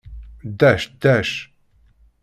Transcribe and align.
Ddac, 0.49 0.81
ddac! 1.01 1.31